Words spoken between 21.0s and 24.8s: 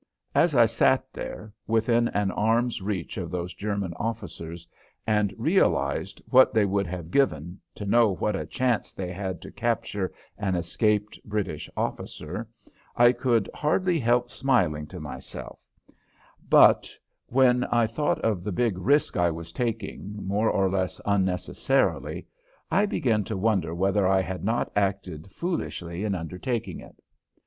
unnecessarily, I began to wonder whether I had not